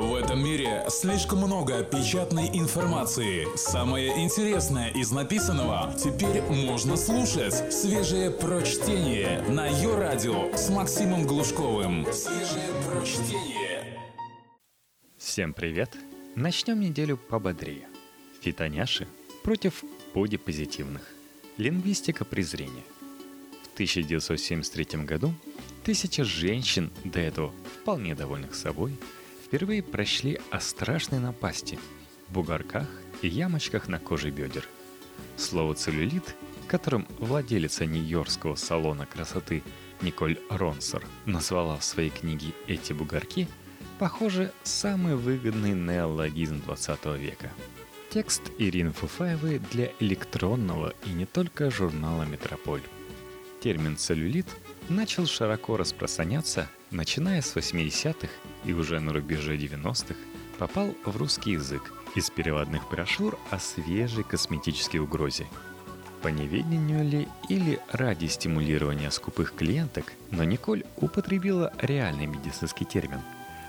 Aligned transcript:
В 0.00 0.14
этом 0.14 0.42
мире 0.42 0.86
слишком 0.88 1.40
много 1.40 1.84
печатной 1.84 2.48
информации. 2.54 3.46
Самое 3.54 4.24
интересное 4.24 4.88
из 4.92 5.10
написанного 5.10 5.92
теперь 5.92 6.40
можно 6.40 6.96
слушать. 6.96 7.70
Свежее 7.70 8.30
прочтение 8.30 9.42
на 9.42 9.66
ее 9.66 9.94
радио 9.98 10.56
с 10.56 10.70
Максимом 10.70 11.26
Глушковым. 11.26 12.06
Свежее 12.14 12.70
прочтение. 12.88 14.00
Всем 15.18 15.52
привет! 15.52 15.94
Начнем 16.34 16.80
неделю 16.80 17.18
пободрее. 17.18 17.86
Фитоняши 18.40 19.06
против 19.44 19.84
бодипозитивных. 20.14 21.02
Лингвистика 21.58 22.24
презрения. 22.24 22.84
В 23.64 23.74
1973 23.74 25.04
году 25.04 25.34
тысяча 25.84 26.24
женщин, 26.24 26.90
до 27.04 27.20
этого 27.20 27.52
вполне 27.82 28.14
довольных 28.14 28.54
собой, 28.54 28.96
впервые 29.50 29.82
прочли 29.82 30.38
о 30.52 30.60
страшной 30.60 31.18
напасти– 31.18 31.76
бугорках 32.28 32.86
и 33.20 33.26
ямочках 33.26 33.88
на 33.88 33.98
коже 33.98 34.30
бедер. 34.30 34.64
Слово 35.36 35.74
«целлюлит», 35.74 36.36
которым 36.68 37.04
владелица 37.18 37.84
Нью-Йоркского 37.84 38.54
салона 38.54 39.06
красоты 39.06 39.64
Николь 40.02 40.38
Ронсор 40.50 41.04
назвала 41.26 41.76
в 41.78 41.82
своей 41.82 42.10
книге 42.10 42.52
эти 42.68 42.92
бугорки, 42.92 43.48
похоже, 43.98 44.52
самый 44.62 45.16
выгодный 45.16 45.72
неологизм 45.72 46.62
20 46.62 47.06
века. 47.18 47.50
Текст 48.08 48.42
Ирины 48.56 48.92
Фуфаевой 48.92 49.58
для 49.72 49.90
электронного 49.98 50.94
и 51.06 51.10
не 51.10 51.26
только 51.26 51.72
журнала 51.72 52.22
«Метрополь». 52.22 52.82
Термин 53.60 53.96
«целлюлит» 53.96 54.46
начал 54.88 55.26
широко 55.26 55.76
распространяться, 55.76 56.68
начиная 56.92 57.42
с 57.42 57.56
80-х 57.56 58.28
и 58.64 58.72
уже 58.72 59.00
на 59.00 59.12
рубеже 59.12 59.56
90-х 59.56 60.14
попал 60.58 60.94
в 61.04 61.16
русский 61.16 61.52
язык 61.52 61.92
из 62.14 62.28
переводных 62.30 62.88
брошюр 62.90 63.38
о 63.50 63.58
свежей 63.58 64.24
косметической 64.24 65.00
угрозе. 65.00 65.46
По 66.22 66.28
неведению 66.28 67.02
ли 67.02 67.28
или 67.48 67.80
ради 67.90 68.26
стимулирования 68.26 69.10
скупых 69.10 69.54
клиенток, 69.54 70.12
но 70.30 70.44
Николь 70.44 70.84
употребила 70.96 71.72
реальный 71.80 72.26
медицинский 72.26 72.84
термин, 72.84 73.20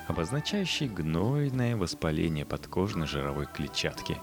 обозначающий 0.08 0.88
гнойное 0.88 1.78
воспаление 1.78 2.46
подкожной 2.46 3.08
жировой 3.08 3.46
клетчатки. 3.46 4.18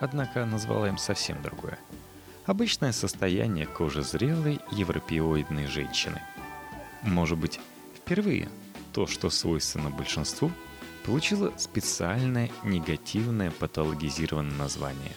Однако 0.00 0.44
назвала 0.46 0.88
им 0.88 0.98
совсем 0.98 1.40
другое. 1.42 1.78
Обычное 2.46 2.90
состояние 2.90 3.66
кожи 3.66 4.02
зрелой 4.02 4.58
европеоидной 4.72 5.66
женщины. 5.66 6.20
Может 7.02 7.38
быть, 7.38 7.60
впервые 7.96 8.48
то, 8.92 9.06
что 9.06 9.30
свойственно 9.30 9.90
большинству, 9.90 10.50
получило 11.04 11.52
специальное 11.56 12.50
негативное 12.64 13.50
патологизированное 13.50 14.56
название. 14.56 15.12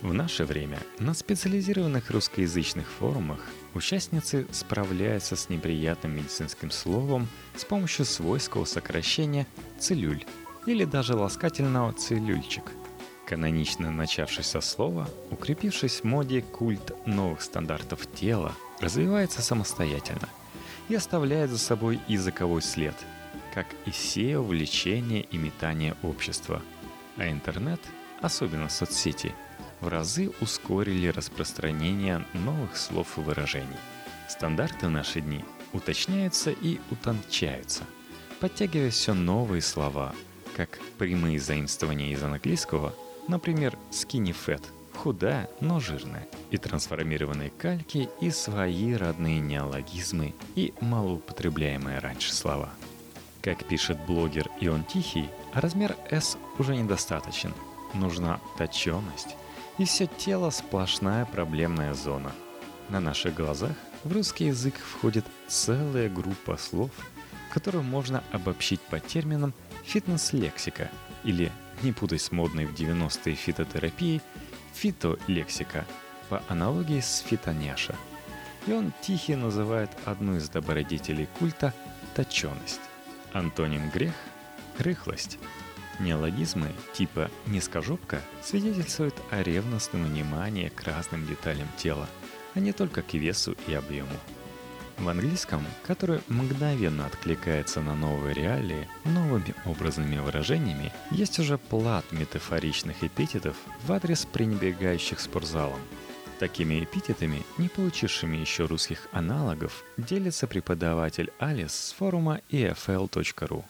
В 0.00 0.12
наше 0.12 0.44
время 0.44 0.80
на 0.98 1.14
специализированных 1.14 2.10
русскоязычных 2.10 2.88
форумах 2.88 3.38
участницы 3.74 4.46
справляются 4.50 5.36
с 5.36 5.48
неприятным 5.48 6.16
медицинским 6.16 6.72
словом 6.72 7.28
с 7.54 7.64
помощью 7.64 8.04
свойского 8.04 8.64
сокращения 8.64 9.46
«целюль» 9.78 10.24
или 10.66 10.84
даже 10.84 11.14
ласкательного 11.14 11.92
«целюльчик». 11.92 12.64
Канонично 13.26 13.92
начавшееся 13.92 14.60
слово, 14.60 15.08
укрепившись 15.30 16.00
в 16.00 16.04
моде 16.04 16.42
культ 16.42 16.92
новых 17.06 17.40
стандартов 17.40 18.12
тела, 18.12 18.52
развивается 18.80 19.40
самостоятельно– 19.40 20.28
и 20.88 20.94
оставляет 20.94 21.50
за 21.50 21.58
собой 21.58 22.00
языковой 22.08 22.62
след, 22.62 22.94
как 23.54 23.66
и 23.86 23.90
все 23.90 24.38
увлечения 24.38 25.22
и 25.22 25.36
метания 25.36 25.96
общества. 26.02 26.62
А 27.16 27.28
интернет, 27.28 27.80
особенно 28.20 28.68
соцсети, 28.68 29.34
в 29.80 29.88
разы 29.88 30.30
ускорили 30.40 31.08
распространение 31.08 32.24
новых 32.34 32.76
слов 32.76 33.18
и 33.18 33.20
выражений. 33.20 33.76
Стандарты 34.28 34.88
наши 34.88 35.20
дни 35.20 35.44
уточняются 35.72 36.50
и 36.50 36.78
утончаются, 36.90 37.84
подтягивая 38.40 38.90
все 38.90 39.12
новые 39.12 39.62
слова, 39.62 40.14
как 40.56 40.78
прямые 40.98 41.40
заимствования 41.40 42.12
из 42.12 42.22
английского, 42.22 42.94
например, 43.28 43.76
skinny 43.90 44.34
fat– 44.34 44.62
худая, 44.96 45.48
но 45.60 45.80
жирная, 45.80 46.26
и 46.50 46.56
трансформированные 46.56 47.50
кальки, 47.50 48.08
и 48.20 48.30
свои 48.30 48.94
родные 48.94 49.40
неологизмы, 49.40 50.34
и 50.54 50.72
малоупотребляемые 50.80 51.98
раньше 51.98 52.32
слова. 52.32 52.70
Как 53.40 53.64
пишет 53.66 53.98
блогер 54.06 54.48
Ион 54.60 54.84
Тихий, 54.84 55.28
размер 55.52 55.96
S 56.10 56.38
уже 56.58 56.76
недостаточен. 56.76 57.52
Нужна 57.94 58.40
точенность, 58.56 59.36
и 59.78 59.84
все 59.84 60.06
тело 60.06 60.50
сплошная 60.50 61.24
проблемная 61.24 61.94
зона. 61.94 62.32
На 62.88 63.00
наших 63.00 63.34
глазах 63.34 63.72
в 64.04 64.12
русский 64.12 64.46
язык 64.46 64.74
входит 64.76 65.24
целая 65.48 66.08
группа 66.08 66.56
слов, 66.56 66.90
которую 67.52 67.84
можно 67.84 68.22
обобщить 68.32 68.80
по 68.80 68.98
терминам 69.00 69.54
фитнес-лексика 69.84 70.90
или, 71.24 71.50
не 71.82 71.92
путай 71.92 72.18
с 72.18 72.32
модной 72.32 72.66
в 72.66 72.74
90-е 72.74 73.34
фитотерапией, 73.34 74.20
фитолексика 74.74 75.84
по 76.28 76.42
аналогии 76.48 77.00
с 77.00 77.18
фитоняша. 77.18 77.94
И 78.66 78.72
он 78.72 78.92
тихий 79.00 79.34
называет 79.34 79.90
одну 80.04 80.36
из 80.36 80.48
добродетелей 80.48 81.28
культа 81.38 81.74
точеность. 82.14 82.80
Антоним 83.32 83.90
грех– 83.90 84.14
рыхлость. 84.78 85.38
Неологизмы 85.98 86.68
типа 86.92 87.30
«низкожопка» 87.46 88.20
свидетельствуют 88.42 89.14
о 89.30 89.42
ревностном 89.42 90.04
внимании 90.04 90.68
к 90.68 90.82
разным 90.84 91.26
деталям 91.26 91.68
тела, 91.76 92.08
а 92.54 92.60
не 92.60 92.72
только 92.72 93.02
к 93.02 93.14
весу 93.14 93.56
и 93.66 93.74
объему. 93.74 94.08
В 95.02 95.08
английском, 95.08 95.66
который 95.82 96.20
мгновенно 96.28 97.06
откликается 97.06 97.80
на 97.80 97.96
новые 97.96 98.34
реалии 98.34 98.88
новыми 99.04 99.52
образными 99.64 100.16
выражениями, 100.18 100.92
есть 101.10 101.40
уже 101.40 101.58
плат 101.58 102.04
метафоричных 102.12 103.02
эпитетов 103.02 103.56
в 103.84 103.90
адрес 103.90 104.24
пренебрегающих 104.26 105.18
спортзалом. 105.18 105.80
Такими 106.38 106.84
эпитетами, 106.84 107.42
не 107.58 107.68
получившими 107.68 108.36
еще 108.36 108.66
русских 108.66 109.08
аналогов, 109.10 109.82
делится 109.96 110.46
преподаватель 110.46 111.32
Алис 111.40 111.72
с 111.72 111.92
форума 111.94 112.40
efl.ru. 112.50 113.64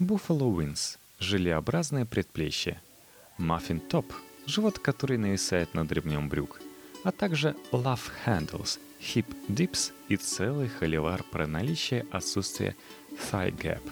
Buffalo 0.00 0.52
Wings– 0.52 0.98
желеобразное 1.20 2.06
предплечье. 2.06 2.80
Muffin 3.38 3.80
Top– 3.88 4.06
живот, 4.46 4.80
который 4.80 5.16
нависает 5.16 5.74
над 5.74 5.92
ремнем 5.92 6.28
брюк. 6.28 6.60
А 7.04 7.12
также 7.12 7.54
Love 7.70 8.10
Handles– 8.26 8.80
hip 9.00 9.26
dips 9.48 9.92
и 10.08 10.16
целый 10.16 10.68
холивар 10.68 11.22
про 11.22 11.46
наличие 11.46 12.06
отсутствия 12.10 12.76
thigh 13.30 13.54
gap. 13.56 13.82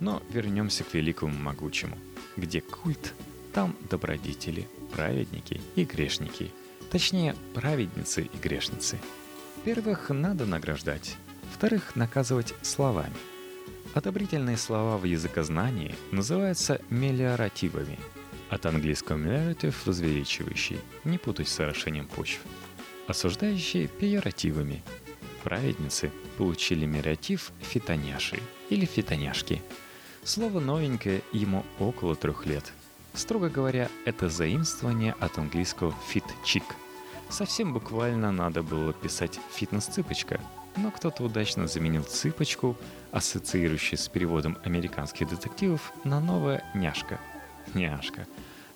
Но 0.00 0.22
вернемся 0.30 0.84
к 0.84 0.94
великому 0.94 1.34
могучему. 1.34 1.96
Где 2.36 2.60
культ, 2.60 3.14
там 3.52 3.76
добродетели, 3.88 4.68
праведники 4.92 5.60
и 5.74 5.84
грешники. 5.84 6.50
Точнее, 6.90 7.34
праведницы 7.54 8.22
и 8.22 8.36
грешницы. 8.38 8.98
Первых 9.64 10.10
надо 10.10 10.46
награждать, 10.46 11.16
вторых 11.52 11.96
наказывать 11.96 12.54
словами. 12.62 13.14
Одобрительные 13.94 14.58
слова 14.58 14.98
в 14.98 15.04
языкознании 15.04 15.94
называются 16.12 16.80
мелиоративами. 16.90 17.98
От 18.50 18.66
английского 18.66 19.16
meliorative– 19.16 19.74
возвеличивающий, 19.86 20.78
не 21.04 21.18
путать 21.18 21.48
с 21.48 21.58
орошением 21.58 22.06
почв– 22.06 22.40
осуждающие 23.06 23.88
пеоративами. 23.88 24.82
Праведницы 25.42 26.10
получили 26.38 26.86
миратив 26.86 27.52
фитоняши 27.60 28.40
или 28.70 28.84
фитоняшки. 28.84 29.62
Слово 30.24 30.60
новенькое 30.60 31.22
ему 31.32 31.64
около 31.78 32.16
трех 32.16 32.46
лет. 32.46 32.72
Строго 33.14 33.48
говоря, 33.48 33.88
это 34.04 34.28
заимствование 34.28 35.14
от 35.20 35.38
английского 35.38 35.94
fit-chick. 36.12 36.64
Совсем 37.30 37.72
буквально 37.72 38.30
надо 38.32 38.62
было 38.62 38.92
писать 38.92 39.40
«фитнес-цыпочка», 39.54 40.40
но 40.76 40.90
кто-то 40.90 41.24
удачно 41.24 41.66
заменил 41.66 42.02
цыпочку, 42.02 42.76
ассоциирующую 43.12 43.98
с 43.98 44.08
переводом 44.08 44.58
американских 44.64 45.28
детективов, 45.28 45.92
на 46.04 46.20
новое 46.20 46.62
«няшка». 46.74 47.18
Няшка. 47.74 48.26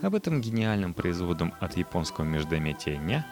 Об 0.00 0.14
этом 0.14 0.40
гениальном 0.40 0.94
производом 0.94 1.52
от 1.60 1.76
японского 1.76 2.25
междометия 2.25 2.96
«ня» 2.96 3.26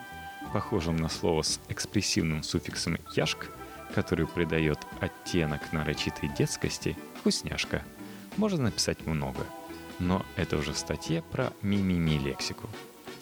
похожим 0.53 0.97
на 0.97 1.09
слово 1.09 1.43
с 1.43 1.61
экспрессивным 1.69 2.43
суффиксом 2.43 2.99
«яшк», 3.15 3.51
который 3.95 4.27
придает 4.27 4.79
оттенок 5.01 5.73
нарочитой 5.73 6.29
детскости, 6.37 6.97
«вкусняшка», 7.21 7.83
можно 8.37 8.65
написать 8.65 9.07
много. 9.07 9.45
Но 9.99 10.25
это 10.37 10.57
уже 10.57 10.73
в 10.73 10.79
статье 10.79 11.23
про 11.23 11.53
мимими 11.61 12.19
лексику. 12.19 12.69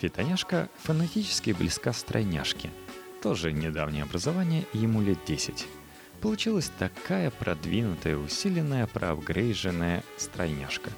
Фитоняшка 0.00 0.69
фонетически 0.82 1.52
близка 1.52 1.93
стройняшке. 1.93 2.70
Тоже 3.23 3.52
недавнее 3.52 4.02
образование, 4.02 4.67
ему 4.75 5.00
лет 5.00 5.19
10. 5.26 5.67
Получилась 6.20 6.70
такая 6.78 7.31
продвинутая, 7.31 8.17
усиленная, 8.17 8.87
проапгрейженная 8.87 10.05
стройняшка. 10.19 10.90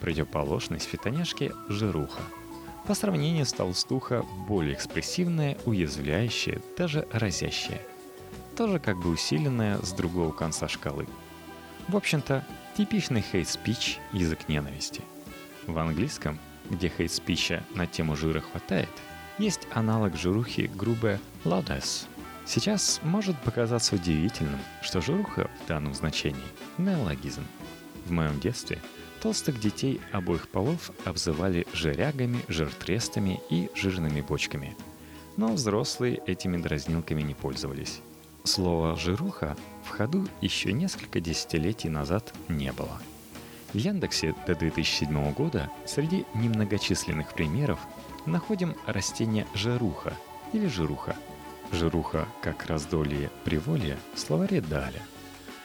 Противоположность 0.00 0.86
фитоняшке– 0.86 1.52
жируха. 1.68 2.20
По 2.86 2.94
сравнению 2.94 3.46
с 3.46 3.52
толстуха 3.52 4.24
более 4.46 4.74
экспрессивная, 4.74 5.58
уязвляющая, 5.64 6.62
даже 6.78 7.08
разящая. 7.10 7.82
Тоже 8.56 8.78
как 8.78 8.96
бы 8.98 9.10
усиленная 9.10 9.82
с 9.82 9.92
другого 9.92 10.30
конца 10.30 10.68
шкалы. 10.68 11.08
В 11.88 11.96
общем-то, 11.96 12.46
типичный 12.76 13.22
хейт-спич– 13.22 13.98
язык 14.12 14.48
ненависти. 14.48 15.02
В 15.66 15.76
английском, 15.78 16.38
где 16.70 16.88
хейт-спича 16.88 17.64
на 17.74 17.88
тему 17.88 18.14
жира 18.14 18.40
хватает, 18.40 18.88
есть 19.38 19.66
аналог 19.72 20.16
жирухи 20.16 20.70
грубая 20.72 21.18
loudness. 21.44 22.06
Сейчас 22.44 23.00
может 23.02 23.36
показаться 23.42 23.96
удивительным, 23.96 24.60
что 24.82 25.00
жируха 25.00 25.50
в 25.64 25.66
данном 25.66 25.92
значении– 25.92 26.40
неологизм. 26.78 27.42
В 28.04 28.12
моем 28.12 28.38
детстве– 28.38 28.78
Толстых 29.26 29.58
детей 29.58 30.00
обоих 30.12 30.46
полов 30.46 30.92
обзывали 31.04 31.66
жирягами, 31.72 32.38
жиртрестами 32.46 33.40
и 33.50 33.68
жирными 33.74 34.20
бочками. 34.20 34.76
Но 35.36 35.48
взрослые 35.48 36.22
этими 36.28 36.58
дразнилками 36.58 37.22
не 37.22 37.34
пользовались. 37.34 38.02
Слово 38.44 38.94
«жируха» 38.94 39.56
в 39.82 39.88
ходу 39.88 40.28
еще 40.40 40.72
несколько 40.72 41.18
десятилетий 41.18 41.88
назад 41.88 42.32
не 42.48 42.70
было. 42.70 43.02
В 43.72 43.78
Яндексе 43.78 44.32
до 44.46 44.54
2007 44.54 45.32
года 45.32 45.72
среди 45.86 46.24
немногочисленных 46.36 47.34
примеров 47.34 47.80
находим 48.26 48.76
растение 48.86 49.44
жируха 49.54 50.12
или 50.52 50.68
жируха. 50.68 51.16
Жируха 51.72 52.28
как 52.42 52.66
раздолье 52.66 53.32
приволье 53.44 53.98
в 54.14 54.20
словаре 54.20 54.60
Даля– 54.60 55.02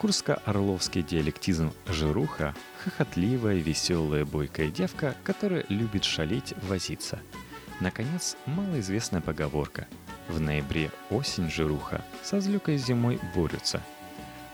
Курско-орловский 0.01 1.03
диалектизм 1.03 1.71
«жируха»— 1.85 2.55
хохотливая, 2.83 3.57
веселая, 3.57 4.25
бойкая 4.25 4.71
девка, 4.71 5.15
которая 5.23 5.63
любит 5.69 6.05
шалить, 6.05 6.55
возиться. 6.63 7.19
Наконец, 7.81 8.35
малоизвестная 8.47 9.21
поговорка 9.21 9.87
«В 10.27 10.39
ноябре 10.39 10.89
осень 11.11 11.51
жируха, 11.51 12.03
со 12.23 12.39
злюкой 12.39 12.77
зимой 12.77 13.19
борются». 13.35 13.79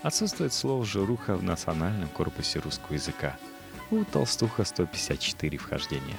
Отсутствует 0.02 0.52
слово 0.52 0.84
«жируха» 0.84 1.34
в 1.34 1.42
национальном 1.42 2.10
корпусе 2.10 2.58
русского 2.58 2.92
языка. 2.92 3.34
У 3.90 4.04
толстуха 4.04 4.66
154 4.66 5.56
вхождения. 5.56 6.18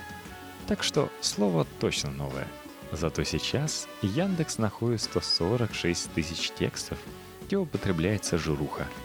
Так 0.65 0.81
что 0.81 1.11
слово 1.21 1.67
точно 1.79 2.09
новое. 2.09 2.47
Зато 2.91 3.23
сейчас 3.25 3.87
Яндекс 4.01 4.57
находит 4.57 5.03
146 5.03 6.13
тысяч 6.13 6.49
текстов, 6.49 6.97
где 7.45 7.57
употребляется 7.57 8.39
жируха– 8.39 8.87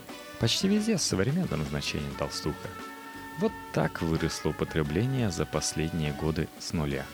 Почти 0.44 0.69
везде 0.69 0.99
с 0.99 1.02
современным 1.02 1.64
значением 1.64 2.14
толстуха. 2.19 2.69
Вот 3.38 3.50
так 3.73 4.02
выросло 4.02 4.50
употребление 4.50 5.31
за 5.31 5.46
последние 5.46 6.12
годы 6.12 6.49
с 6.58 6.75
нуля. 6.75 7.06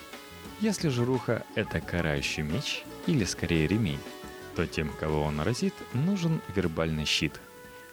Если 0.61 0.89
жируха– 0.89 1.45
это 1.55 1.81
карающий 1.81 2.43
меч, 2.43 2.83
или 3.07 3.23
скорее 3.23 3.69
ремень, 3.69 4.01
то 4.57 4.67
тем, 4.67 4.91
кого 4.99 5.23
он 5.23 5.39
разит, 5.43 5.75
нужен 5.95 6.41
вербальный 6.57 7.05
щит. 7.05 7.41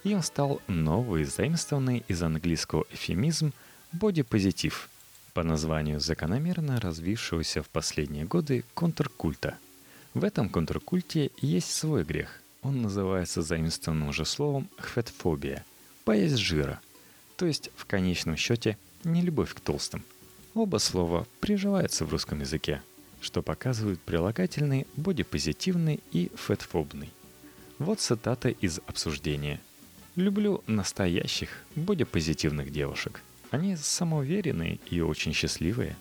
И 0.04 0.16
он 0.16 0.24
стал 0.24 0.60
новый, 0.66 1.24
заимствованный 1.24 2.04
из 2.08 2.24
английского 2.24 2.88
эфемизм 2.92 3.54
«бодипозитив», 3.92 4.90
по 5.36 5.44
названию 5.44 6.00
закономерно 6.00 6.80
развившегося 6.80 7.62
в 7.62 7.70
последние 7.70 8.26
годы 8.26 8.64
контркульта. 8.74 9.56
В 10.16 10.24
этом 10.24 10.50
контркульте 10.50 11.30
есть 11.38 11.72
свой 11.72 12.04
грех– 12.04 12.42
он 12.68 12.82
называется 12.82 13.42
заимствованным 13.42 14.10
уже 14.10 14.26
словом 14.26 14.70
«хфетфобия»– 14.78 15.66
боязнь 16.06 16.36
жира, 16.38 16.82
то 17.38 17.46
есть 17.46 17.72
в 17.78 17.86
конечном 17.86 18.36
счете 18.36 18.78
не 19.06 19.22
любовь 19.22 19.54
к 19.54 19.62
толстым. 19.62 20.04
Оба 20.54 20.78
слова 20.78 21.26
приживаются 21.40 22.04
в 22.06 22.12
русском 22.12 22.42
языке, 22.42 22.82
что 23.22 23.42
показывают 23.42 24.02
прилагательный 24.02 24.86
бодипозитивный 24.98 26.02
и 26.12 26.30
фетфобный. 26.36 27.10
Вот 27.80 28.02
цитата 28.02 28.50
из 28.50 28.80
обсуждения. 28.86 29.62
«Люблю 30.16 30.62
настоящих 30.68 31.50
бодипозитивных 31.76 32.72
девушек. 32.72 33.22
Они 33.50 33.78
самоуверенные 33.78 34.80
и 34.90 35.00
очень 35.00 35.32
счастливые». 35.32 35.96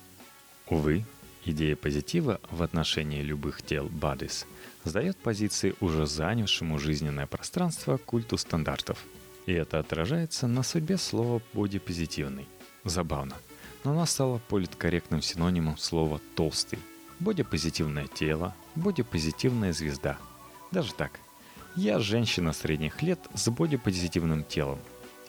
Увы, 0.67 1.05
идея 1.51 1.75
позитива 1.75 2.39
в 2.51 2.63
отношении 2.63 3.21
любых 3.21 3.61
тел 3.61 3.87
bodies– 3.87 4.45
сдает 4.87 5.17
позиции 5.17 5.75
уже 5.79 6.05
занявшему 6.07 6.79
жизненное 6.79 7.27
пространство 7.27 7.97
культу 7.97 8.37
стандартов. 8.37 9.03
И 9.45 9.53
это 9.53 9.79
отражается 9.79 10.47
на 10.47 10.63
судьбе 10.63 10.97
слова 10.97 11.41
«бодипозитивный». 11.53 12.47
Забавно. 12.83 13.35
Но 13.83 13.91
оно 13.91 14.05
стало 14.05 14.41
политкорректным 14.49 15.21
синонимом 15.21 15.77
слова 15.77 16.19
«толстый». 16.35 16.79
Бодипозитивное 17.19 18.07
тело, 18.07 18.55
бодипозитивная 18.75 19.73
звезда. 19.73 20.17
Даже 20.71 20.93
так. 20.93 21.19
Я 21.75 21.99
женщина 21.99 22.53
средних 22.53 23.01
лет 23.01 23.19
с 23.33 23.49
бодипозитивным 23.49 24.43
телом. 24.43 24.79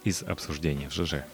Из 0.05 0.23
обсуждения 0.23 0.89
в 0.89 0.93
ЖЖ. 0.93 1.25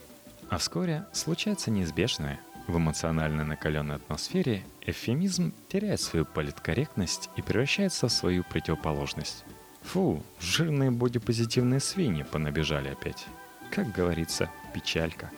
А 0.49 0.59
вскоре 0.59 1.07
случается 1.13 1.71
неизбежное– 1.71 2.41
в 2.67 2.79
эмоционально 2.79 3.45
накаленной 3.45 3.97
атмосфере 3.97 4.65
эвфемизм 4.81 5.53
теряет 5.69 6.01
свою 6.01 6.25
политкорректность 6.25 7.31
и 7.37 7.43
превращается 7.43 8.09
в 8.09 8.13
свою 8.13 8.43
противоположность. 8.45 9.45
Фу, 9.83 10.23
жирные 10.41 10.91
бодипозитивные 10.91 11.81
свиньи 11.81 12.23
понабежали 12.23 12.89
опять. 12.89 13.27
Как 13.71 13.93
говорится, 13.93 14.51
печалька. 14.73 15.31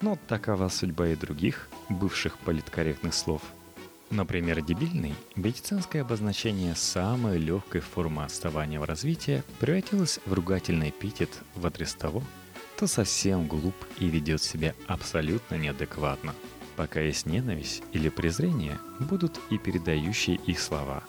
Но 0.00 0.18
такова 0.28 0.68
судьба 0.68 1.08
и 1.08 1.16
других 1.16 1.68
бывших 1.88 2.38
политкорректных 2.38 3.14
слов. 3.14 3.42
Например, 4.10 4.60
дебильный 4.60 5.14
медицинское 5.34 6.00
обозначение 6.00 6.74
самой 6.74 7.38
легкой 7.38 7.80
формы 7.80 8.24
отставания 8.24 8.78
в 8.78 8.84
развитии 8.84 9.42
превратилось 9.58 10.20
в 10.26 10.32
ругательный 10.32 10.90
эпитет 10.90 11.30
в 11.54 11.66
адрес 11.66 11.94
того, 11.94 12.22
кто 12.76 12.86
совсем 12.86 13.46
глуп 13.46 13.74
и 13.98 14.06
ведет 14.06 14.42
себя 14.42 14.74
абсолютно 14.86 15.56
неадекватно– 15.56 16.34
Пока 16.76 17.00
есть 17.00 17.24
ненависть 17.24 17.82
или 17.92 18.10
презрение, 18.10 18.78
будут 19.00 19.40
и 19.50 19.56
передающие 19.56 20.36
их 20.36 20.60
слова. 20.60 21.02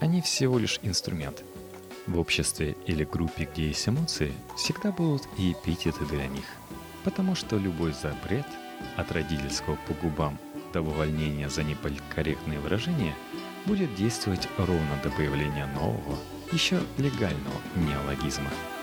Они 0.00 0.22
всего 0.22 0.58
лишь 0.58 0.80
инструмент. 0.82 1.44
В 2.06 2.18
обществе 2.18 2.74
или 2.86 3.04
группе, 3.04 3.48
где 3.52 3.68
есть 3.68 3.86
эмоции, 3.86 4.32
всегда 4.56 4.90
будут 4.90 5.28
и 5.36 5.52
эпитеты 5.52 6.06
для 6.06 6.26
них. 6.26 6.46
Потому 7.04 7.34
что 7.34 7.58
любой 7.58 7.92
запрет, 7.92 8.46
от 8.96 9.12
родительского 9.12 9.76
по 9.86 9.92
губам 9.94 10.38
до 10.72 10.80
увольнения 10.80 11.50
за 11.50 11.64
неполиткорректные 11.64 12.58
выражения, 12.58 13.14
будет 13.66 13.94
действовать 13.94 14.48
ровно 14.56 14.98
до 15.04 15.10
появления 15.10 15.66
нового, 15.66 16.18
еще 16.50 16.80
легального 16.96 17.60
неологизма– 17.76 18.50